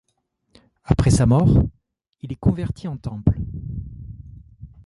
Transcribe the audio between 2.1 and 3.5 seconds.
il est converti en temple.